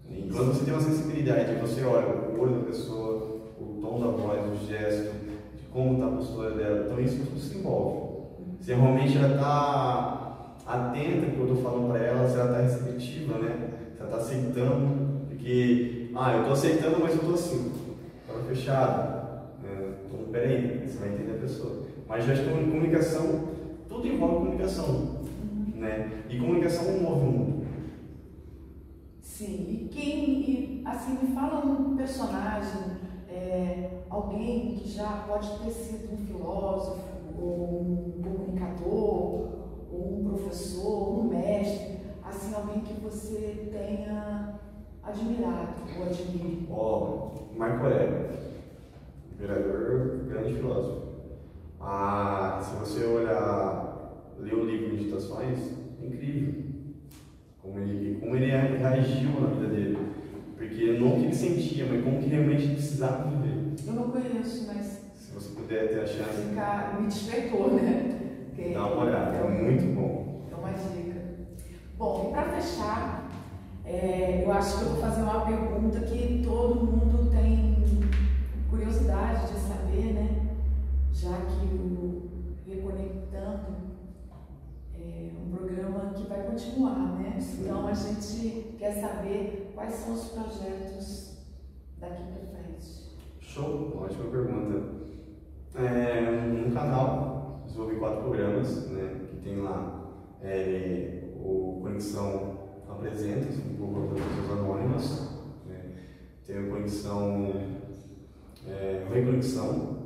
[0.09, 3.34] E quando você tem uma sensibilidade, você olha o olho da pessoa,
[3.85, 5.13] tom da voz, o gesto,
[5.71, 6.85] como está a postura dela.
[6.85, 8.05] Então isso tudo se envolve.
[8.61, 13.37] Se realmente ela está atenta que eu estou falando para ela, se ela está receptiva,
[13.37, 13.69] né?
[13.95, 17.71] Se ela está aceitando, porque, ah, eu estou aceitando, mas eu estou assim,
[18.27, 19.25] estou fechado.
[19.61, 19.93] Né?
[20.05, 21.83] Então, peraí, você vai entender a pessoa.
[22.07, 23.49] Mas já acho que comunicação,
[23.87, 25.19] tudo envolve comunicação.
[25.75, 26.23] Né?
[26.29, 27.65] E comunicação move o mundo.
[29.21, 33.04] Sim, e quem, assim, me fala um personagem
[33.35, 37.01] é, alguém que já pode ter sido um filósofo,
[37.37, 39.49] ou um comunicador,
[39.91, 44.57] ou um professor, um mestre, assim, alguém que você tenha
[45.03, 46.67] admirado ou admire.
[46.71, 48.29] Ó, oh, Marco Aurélio,
[49.37, 51.05] vereador, grande filósofo.
[51.81, 56.63] Ah, se você olhar, ler o livro Meditações, é incrível
[57.61, 60.04] como ele, como ele reagiu na vida dele
[60.75, 63.75] porque não o que ele sentia, mas como que realmente precisava viver.
[63.87, 65.05] Eu não conheço, mas.
[65.15, 66.49] Se você puder ter a chance.
[66.49, 68.19] Ficar, me despertou, né?
[68.49, 70.41] Porque Dá uma olhada, é muito bom.
[70.51, 71.21] É uma dica.
[71.97, 73.29] Bom, e para fechar,
[73.85, 77.85] é, eu acho que eu vou fazer uma pergunta que todo mundo tem
[78.69, 80.47] curiosidade de saber, né?
[81.13, 82.29] Já que o
[82.67, 83.84] Reconectando
[85.15, 87.37] é um programa que vai continuar, né?
[87.59, 91.37] Então a gente quer saber quais são os projetos
[91.97, 93.15] daqui para frente.
[93.39, 95.05] Show, ótima pergunta.
[95.75, 99.21] É, um canal, desenvolvi quatro programas, né?
[99.29, 102.55] Que tem lá é, o Conexão
[102.89, 105.29] Apresenta, um pouco para pessoas anônimas.
[105.65, 105.91] Né?
[106.45, 107.53] Tem a Conexão
[108.67, 109.97] é, Reconexão,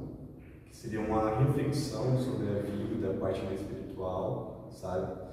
[0.66, 5.30] que seria uma reflexão sobre a vida, a parte mais espiritual sabe?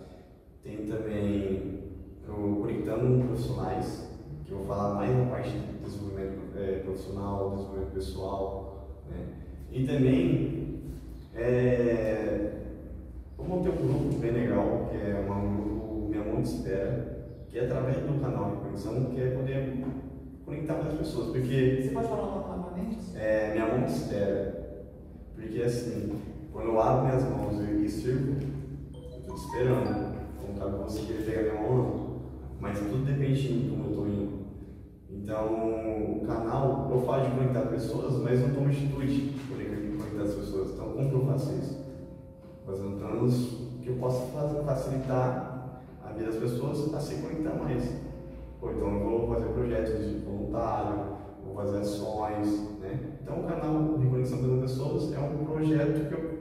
[0.63, 1.85] Tem também
[2.29, 4.11] o Conectando Profissionais,
[4.45, 9.27] que eu vou falar mais na parte de desenvolvimento é, profissional, desenvolvimento pessoal, né?
[9.71, 10.83] E também
[11.35, 12.63] é,
[13.37, 17.17] vamos ter um grupo bem legal, que é um grupo Minha Mão de Espera,
[17.49, 19.85] que é através do canal de conexão, que é poder
[20.45, 21.83] conectar com as pessoas, porque...
[21.83, 22.99] Você pode falar novamente?
[23.17, 24.83] É, Minha Mão de Espera,
[25.35, 26.19] porque assim,
[26.53, 28.56] quando eu abro minhas mãos e sirvo,
[29.37, 30.17] esperando.
[30.41, 32.21] Como cabe conseguir pegar minha mão,
[32.61, 34.47] mas tudo depende de como eu estou indo.
[35.11, 40.35] Então, o canal, eu falo de conectar pessoas, mas não tomo atitude de conectar as
[40.35, 40.73] pessoas.
[40.73, 41.87] Então, como que eu faço isso?
[42.65, 45.57] Fazendo planos que eu possa fazer, facilitar
[46.17, 47.85] vida das pessoas a se conectar mais.
[48.59, 53.19] Pô, então eu vou fazer projetos de voluntário, vou fazer ações, né?
[53.23, 56.36] Então o canal de conexão das pessoas é um projeto que eu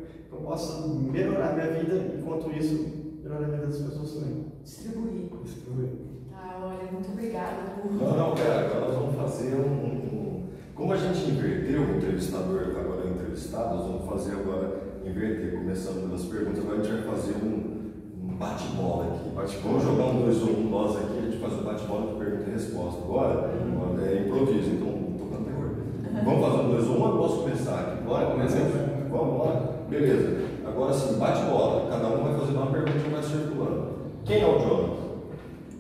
[0.46, 2.86] possa melhorar a minha vida, enquanto isso,
[3.24, 4.46] melhorar a vida das pessoas também.
[4.64, 5.30] Distribuir.
[5.44, 5.90] Distribuir.
[6.34, 7.92] Ah, olha, muito obrigada por.
[7.92, 10.44] Não, não, pera, agora nós vamos fazer um, um-
[10.76, 16.06] Como a gente inverteu o entrevistador, agora é entrevistado, nós vamos fazer agora, inverter, começando
[16.08, 17.92] pelas perguntas, agora a gente vai fazer um,
[18.24, 19.06] um bate-bola
[19.38, 19.58] aqui.
[19.64, 22.50] Vamos jogar um dois ou um nós aqui, a gente faz um bate-bola de pergunta
[22.50, 23.02] e resposta.
[23.04, 26.24] Agora, agora é improviso, então tocando terror.
[26.26, 28.04] Vamos fazer um dois ou um ou eu posso começar aqui?
[28.04, 29.08] Bora, começa aí.
[29.10, 29.76] Vamos, bora.
[29.90, 30.46] Beleza.
[30.68, 31.90] Agora sim, bate-bola.
[31.90, 33.88] Cada um vai fazer uma pergunta e vai circulando.
[34.26, 35.06] Quem é o Jonathan?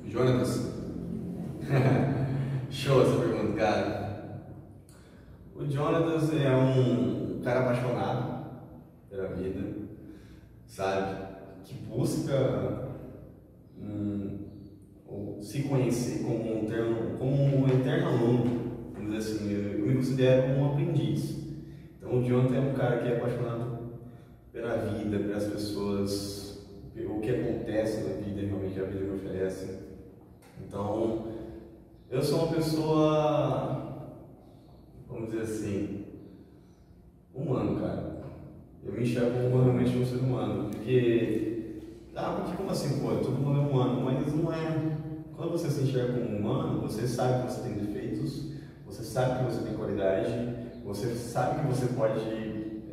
[0.07, 0.71] Jonatas.
[2.69, 4.05] Show essa pergunta, cara.
[5.55, 8.45] O Jonatas é um cara apaixonado
[9.09, 9.87] pela vida,
[10.67, 11.35] sabe?
[11.63, 12.89] Que busca
[13.79, 14.39] hum,
[15.41, 18.91] se conhecer como um, eterno, como um eterno aluno.
[18.93, 21.37] Vamos dizer assim, eu, eu me considero um aprendiz.
[21.97, 23.75] Então o Jonathan é um cara que é apaixonado
[24.51, 29.79] pela vida, pelas pessoas, pelo que acontece na vida, realmente a vida me oferece.
[30.65, 31.27] Então,
[32.09, 34.15] eu sou uma pessoa,
[35.07, 36.05] vamos dizer assim,
[37.33, 38.14] humano, cara.
[38.85, 41.81] Eu me enxergo como realmente um ser humano, porque,
[42.15, 44.97] ah, porque como assim, pô, todo mundo é humano, mas não é.
[45.35, 48.51] Quando você se enxerga como humano, você sabe que você tem defeitos,
[48.85, 50.31] você sabe que você tem qualidade,
[50.85, 52.19] você sabe que você pode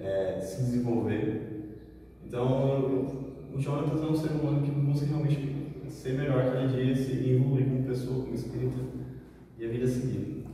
[0.00, 1.78] é, se desenvolver.
[2.26, 3.12] Então,
[3.54, 5.52] o Jonathan é um ser humano que busca realmente
[5.90, 8.80] ser melhor cada dia, se evoluir como pessoa, como espírito
[9.58, 10.46] e a vida seguir.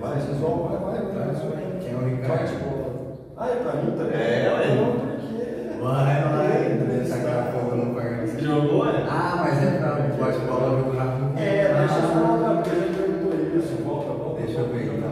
[0.00, 1.34] Vai, pessoal, vai, vai, vai.
[1.34, 1.80] vai.
[1.80, 2.97] Quem é o Ricardo?
[3.40, 4.20] Ah, é pra mim também?
[4.20, 4.74] É, ué.
[4.74, 5.78] Não, porque...
[5.80, 7.08] Vai, vai.
[7.08, 7.94] Tacar fogo no.
[7.94, 9.06] Você jogou, né?
[9.08, 11.38] Ah, mas é pra bate-bola jogo rápido.
[11.38, 13.82] É, deixa eu falar, porque a gente perguntou isso.
[13.84, 14.42] Volta, volta.
[14.42, 15.08] Deixa eu ver, então.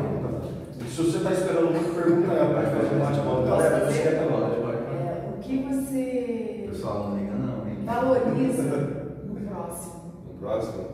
[0.89, 2.69] Se você tá esperando muito, pergunta aí, rapaz.
[2.69, 3.47] Faz um bate-bola.
[3.47, 4.03] Galera, você fazer?
[4.03, 4.49] quer falar?
[4.49, 7.79] É, o que você Pessoal, não liga não, hein?
[7.85, 9.95] valoriza no próximo?
[10.27, 10.85] No próximo.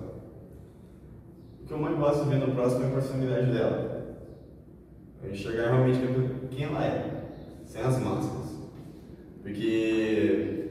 [1.63, 4.03] O que eu mais gosto de ver no próximo é a personalidade dela.
[5.25, 7.22] Eu enxergar realmente quem ela é,
[7.73, 8.53] sem as máscaras.
[9.43, 10.69] Porque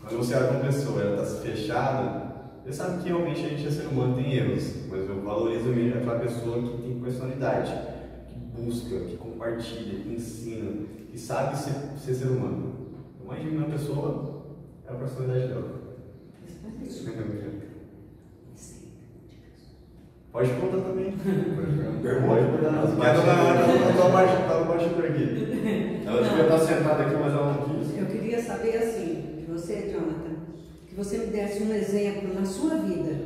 [0.00, 3.70] quando você olha uma pessoa ela está fechada, você sabe que realmente a gente é
[3.70, 7.72] ser humano, tem erros, mas eu valorizo mesmo aquela pessoa que tem personalidade,
[8.28, 12.74] que busca, que compartilha, que ensina, que sabe ser, ser ser humano.
[13.20, 14.44] Eu imagino uma pessoa,
[14.88, 15.84] é a personalidade dela.
[20.34, 21.12] Pode contar também.
[22.02, 22.26] Pergunta.
[22.26, 22.82] Pode contar.
[22.82, 26.02] As quedas na hora, eu tô abaixo, tá abaixo por aqui.
[26.04, 27.96] Ela devia estar sentada aqui, mas ela não quis.
[27.96, 30.34] Eu queria saber assim, de você, Jonathan,
[30.88, 33.16] que você me desse um exemplo na sua vida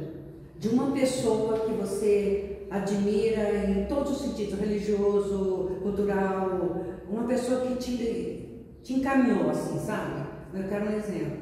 [0.59, 7.77] de uma pessoa que você admira em todos os sentidos, religioso, cultural, uma pessoa que
[7.77, 10.27] te, te encaminhou assim, sabe?
[10.55, 11.39] Eu quero um exemplo.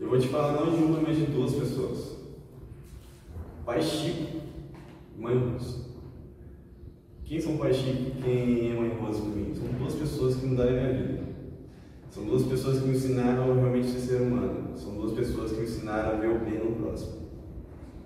[0.00, 2.16] Eu vou te falar não de uma, mas de duas pessoas.
[3.64, 4.31] Pai Chico
[5.22, 5.84] Mãe Rosa.
[7.24, 9.54] Quem são Pai Chico e quem é Mãe Rosa para mim?
[9.54, 11.22] São duas pessoas que mudaram a minha vida.
[12.10, 14.76] São duas pessoas que me ensinaram realmente ser humano.
[14.76, 17.22] São duas pessoas que me ensinaram a ver o bem no próximo.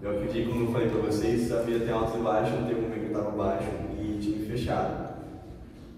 [0.02, 2.82] Eu acredito, como eu falei para vocês, a vida tem altos e baixos, teve um
[2.82, 5.16] momento que eu estava baixo e tinha me fechado.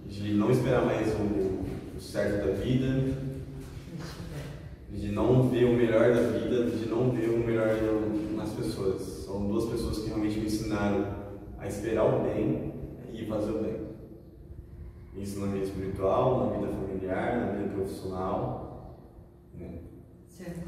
[0.06, 3.12] De não esperar mais o, certo da vida,
[4.92, 7.76] de não ver o melhor da vida, de não ver o melhor
[8.36, 9.17] nas pessoas.
[9.28, 11.06] São duas pessoas que realmente me ensinaram
[11.58, 12.72] a esperar o bem
[13.12, 13.76] e fazer o bem.
[15.18, 18.96] Isso na vida espiritual, na vida familiar, na vida profissional.
[19.54, 19.80] Né?
[20.28, 20.60] Certo.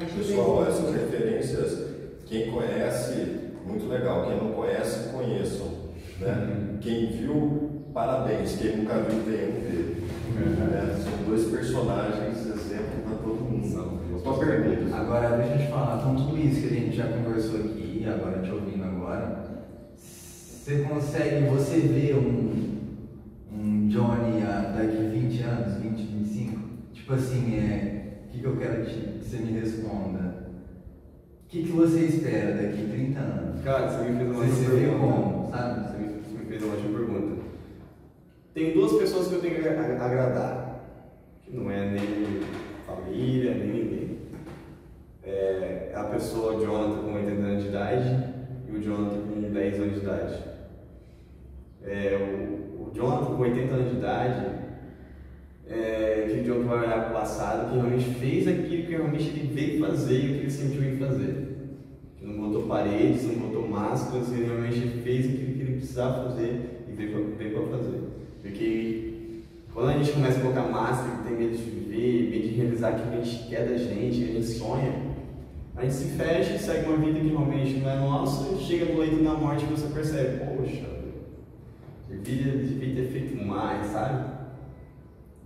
[0.00, 1.94] Chico Pessoal, é- essas referências,
[2.26, 4.26] quem conhece, muito legal.
[4.26, 5.68] Quem não conhece, conheçam.
[6.18, 6.78] Né?
[6.80, 8.56] Quem viu, parabéns.
[8.56, 10.02] Quem nunca viu, venha ver.
[10.34, 11.00] Né?
[11.00, 13.54] São dois personagens, exemplo para todo mundo.
[14.48, 18.42] Agora, deixa eu te falar, com tudo isso que a gente já conversou aqui, agora
[18.42, 19.42] te ouvindo agora,
[19.96, 22.78] você consegue, você vê um,
[23.50, 26.60] um Johnny daqui 20 anos, 20, 25?
[26.92, 30.44] Tipo assim, é, o que, que eu quero te- que você me responda?
[31.44, 33.62] O que, que você espera daqui 30 anos?
[33.64, 34.98] Cara, você me fez uma Você pergunta.
[34.98, 35.80] como, sabe?
[35.88, 37.42] Você me, você fez uma ótima pergunta.
[38.52, 40.84] Tem duas pessoas que eu tenho que agra- agradar.
[41.42, 42.40] Que não é nem
[42.86, 44.03] família, nem ninguém.
[45.26, 48.24] É a pessoa, Jonathan, com 80 anos de idade
[48.68, 50.38] e o Jonathan com 10 anos de idade.
[51.82, 54.46] É, o, o Jonathan com 80 anos de idade,
[55.66, 59.28] é, que o John vai olhar para o passado, que realmente fez aquilo que realmente
[59.28, 61.56] ele veio fazer e o que ele sentiu em fazer.
[62.18, 66.84] Que não botou paredes, não botou máscaras, ele realmente fez aquilo que ele precisava fazer
[66.86, 68.00] e veio para fazer.
[68.42, 72.88] Porque quando a gente começa a colocar máscara, tem medo de viver, medo de realizar
[72.90, 75.13] aquilo que a gente quer da gente, a gente sonha,
[75.76, 79.00] a gente se fecha segue uma vida que realmente não é nossa, e chega no
[79.00, 80.86] leito da morte e você percebe, poxa,
[82.08, 84.32] devia, devia ter feito mais, sabe?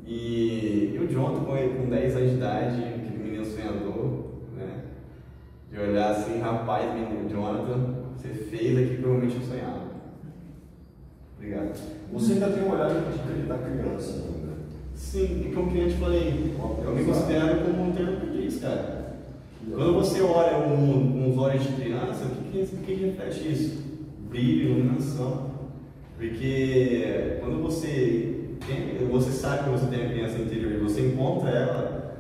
[0.07, 4.24] E, e o Jonathan, com, com 10 anos de idade, aquele menino sonhador,
[4.57, 4.85] né?
[5.70, 9.89] De olhar assim, rapaz, menino Jonathan, você fez aquilo que realmente eu sonhava.
[11.37, 11.79] Obrigado.
[12.12, 14.49] Você ainda tem um olhar da criança ainda.
[14.95, 16.55] Sim, e como que eu te falei,
[16.85, 19.08] eu me considero como um termo diz, cara.
[19.67, 23.83] Quando você olha com os olhos de criança, o que, que, que reflete isso?
[24.29, 25.51] Brilho, iluminação.
[26.17, 31.51] Porque quando você tem, você sabe que você tem a criança interior e você encontra
[31.51, 32.17] ela,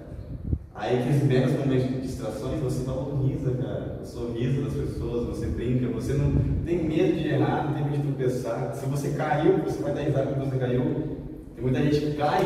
[0.74, 5.88] aí aqueles meros momentos de distrações, você valoriza, cara, o sorriso das pessoas, você brinca,
[5.88, 6.32] você não
[6.64, 8.74] tem medo de errar, não tem medo de tropeçar.
[8.74, 11.18] Se você caiu, você vai dar risada quando você caiu.
[11.54, 12.44] Tem muita gente que cai,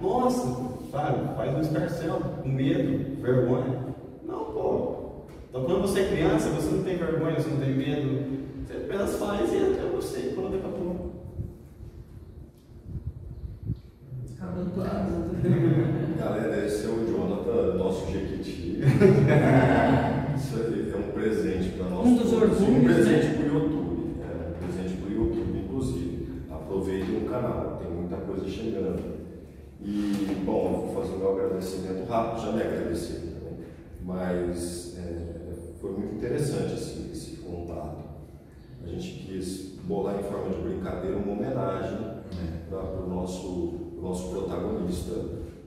[0.00, 3.91] nossa, sabe, faz um escarcel, com medo, vergonha.
[5.52, 8.24] Então quando você é criança, você não tem vergonha, você não tem medo,
[8.66, 11.12] você apenas faz e entra você, quando acabou.
[14.34, 16.16] Acabou tudo.
[16.18, 18.80] Galera, esse é o Jonathan, nosso Jequiti.
[20.34, 22.06] Isso aí é um presente para nós.
[22.06, 23.34] Um dos orgulhos, Um presente né?
[23.34, 24.14] para o YouTube.
[24.22, 26.28] É, um presente para o YouTube, inclusive.
[26.50, 29.02] Aproveitem o canal, tem muita coisa chegando.
[29.82, 33.66] E, bom, vou fazer o meu agradecimento rápido, já me agradeci também.
[34.04, 35.21] Mas é,
[35.82, 38.04] foi muito interessante esse, esse contato.
[38.84, 41.98] A gente quis bolar em forma de brincadeira uma homenagem
[42.70, 45.12] para o nosso, pro nosso protagonista.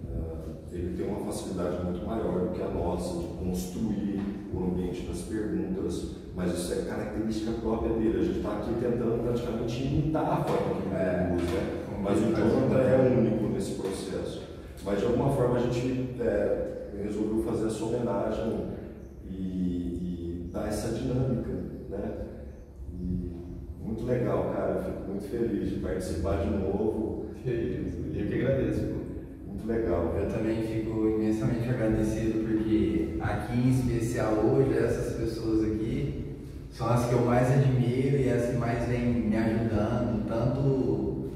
[0.07, 4.22] Eh, ele tem uma facilidade muito maior do que a nossa de construir
[4.53, 8.20] o ambiente das perguntas, mas isso é característica própria dele.
[8.20, 11.86] A gente está aqui tentando praticamente imitar a forma que ele conduz, né?
[12.01, 14.43] mas o Jonathan é único nesse processo.
[14.86, 18.76] Mas de alguma forma a gente eh, resolveu fazer essa homenagem
[19.30, 19.94] e,
[20.55, 21.51] e dar essa dinâmica,
[21.89, 22.11] né?
[22.93, 23.31] E
[23.83, 24.71] muito legal, cara.
[24.73, 27.25] Eu fico muito feliz de participar de novo.
[27.43, 28.81] Que isso, eu que agradeço.
[28.81, 29.51] pô.
[29.51, 30.15] Muito legal.
[30.17, 36.35] Eu também fico imensamente agradecido porque aqui em especial hoje essas pessoas aqui
[36.71, 41.29] são as que eu mais admiro e as que mais vêm me ajudando, tanto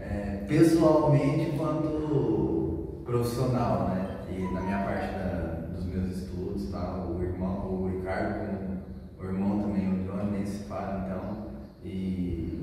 [0.00, 4.06] é, pessoalmente quanto profissional, né?
[4.30, 7.06] E na minha parte da- dos meus estudos, tá?
[7.06, 8.80] o irmão, o Ricardo, como
[9.20, 11.50] o irmão também, o Johnny, nem se fala, então.
[11.84, 12.58] E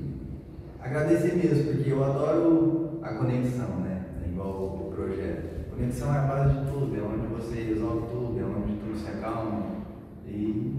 [0.88, 4.04] agradecer mesmo, porque eu adoro a conexão, né?
[4.26, 5.70] Igual o projeto.
[5.70, 9.08] Conexão é a base de tudo, é onde você resolve tudo, é onde tudo se
[9.08, 9.62] acalma.
[10.26, 10.74] E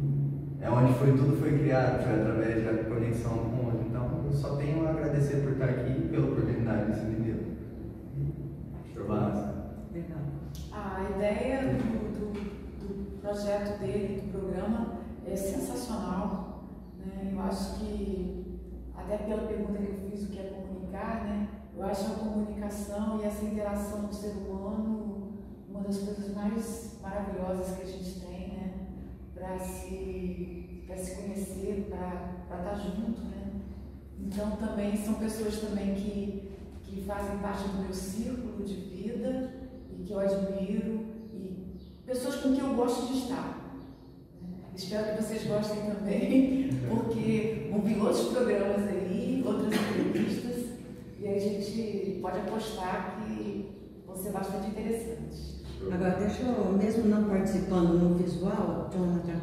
[0.61, 3.85] é onde foi, tudo foi criado, foi através da conexão com o outro.
[3.89, 7.39] Então eu só tenho a agradecer por estar aqui e pela oportunidade desse menino.
[9.07, 9.55] Massa.
[9.91, 10.19] Legal.
[10.71, 11.77] A ideia do,
[12.13, 12.39] do-
[12.79, 16.65] do projeto dele, do programa, é sensacional.
[16.99, 17.31] Né?
[17.33, 18.59] Eu acho que,
[18.95, 21.47] até pela pergunta que eu o que é comunicar, né?
[21.75, 25.09] eu acho a comunicação e essa interação do ser humano
[25.69, 28.73] uma das coisas mais maravilhosas que a gente tem né?
[29.33, 33.21] para se, se conhecer, para estar junto.
[33.21, 33.61] Né?
[34.19, 36.51] Então, também são pessoas também que,
[36.83, 39.53] que fazem parte do meu círculo de vida
[39.97, 43.57] e que eu admiro e pessoas com quem eu gosto de estar.
[44.75, 49.08] Espero que vocês gostem também, porque vão vir outros programas aí,
[49.49, 50.65] outras entrevistas,
[51.19, 53.69] e aí a gente pode apostar que
[54.05, 55.59] vão ser bastante interessantes.
[55.91, 59.39] Agora, deixa eu, mesmo não participando no visual, Jonathan,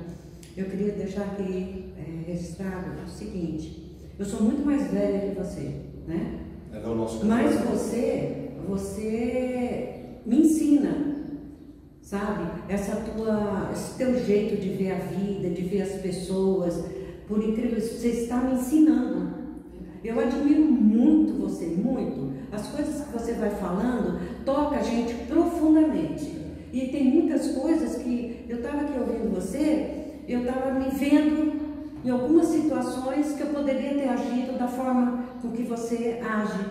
[0.57, 5.83] eu queria deixar aqui é, registrado o seguinte: eu sou muito mais velha que você,
[6.07, 6.41] né?
[6.73, 11.17] É o nosso Mas você, você me ensina,
[12.03, 12.63] sabe?
[12.69, 16.85] Essa tua, esse teu jeito de ver a vida, de ver as pessoas,
[17.27, 19.36] por incrível que você está me ensinando.
[20.05, 22.35] Eu admiro muito você, muito.
[22.53, 26.45] As coisas que você vai falando toca a gente profundamente.
[26.73, 31.67] E tem muitas coisas que eu estava aqui ouvindo você, eu estava me vendo
[32.05, 36.67] em algumas situações que eu poderia ter agido da forma com que você age.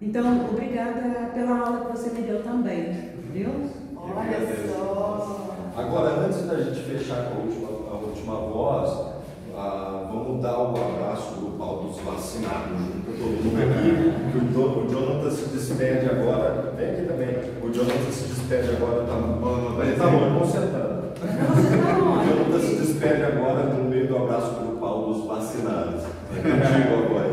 [0.00, 2.92] Então, obrigada pela aula que você me deu também,
[3.32, 3.50] viu?
[3.96, 4.38] Olha
[4.68, 5.46] só!
[5.76, 9.15] Agora, antes da gente fechar com a última, a última voz,
[9.56, 14.84] ah, vamos dar o abraço grupal dos vacinados junto com todo mundo aqui, que o,
[14.84, 17.28] o Jonathan se despede agora vem aqui também.
[17.62, 20.96] O Jonathan se despede agora, tá bom, Mas tá bom, sentar.
[21.16, 22.26] Você tá O?
[22.28, 26.02] Jonathan se despede agora no meio do abraço grupal dos vacinados.
[26.04, 27.26] É contigo agora.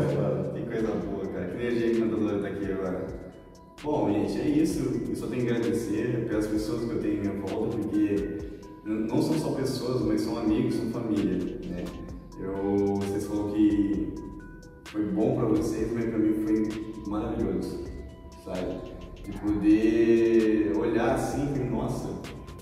[0.54, 1.46] Que coisa boa, cara.
[1.46, 3.06] Que energia que Cantadora tá aqui agora.
[3.82, 5.02] Bom, gente, é isso.
[5.10, 8.38] Eu só tenho que agradecer pelas pessoas que eu tenho em minha volta, porque
[8.84, 11.84] não são só pessoas, mas são amigos, são família, né?
[12.38, 14.14] Eu, vocês falaram que
[14.84, 16.68] foi bom pra vocês, mas pra mim foi
[17.08, 17.84] maravilhoso,
[18.44, 18.78] sabe?
[19.22, 22.08] De poder olhar assim e nossa,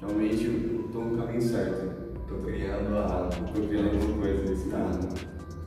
[0.01, 1.91] realmente eu tô no caminho certo.
[2.29, 3.29] Tô criando a.
[3.55, 5.09] Tô criando alguma coisa desse mundo,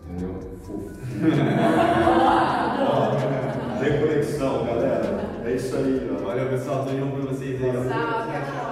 [0.08, 0.40] entendeu?
[0.64, 0.90] Fofo.
[3.84, 5.42] Reconexão, galera.
[5.46, 6.16] É isso aí, ó.
[6.24, 6.86] Valeu, pessoal.
[6.86, 7.72] Tô de novo pra vocês aí.
[7.72, 8.65] tchau.